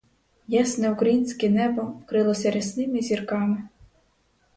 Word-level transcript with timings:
Ясне 0.47 0.91
українське 0.91 1.49
небо 1.49 1.81
вкрилося 1.81 2.51
рясними 2.51 3.01
зірками. 3.01 3.63